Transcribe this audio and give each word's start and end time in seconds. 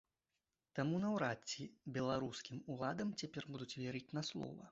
Таму 0.79 1.01
наўрад 1.03 1.39
ці 1.51 1.67
беларускім 1.99 2.63
уладам 2.77 3.13
цяпер 3.23 3.47
будуць 3.57 3.73
верыць 3.85 4.09
на 4.19 4.27
слова. 4.31 4.59